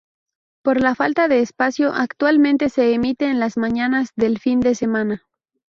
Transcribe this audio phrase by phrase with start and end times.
[0.63, 5.23] Por falta de espacio actualmente se emite en las mañanas del fin de semana.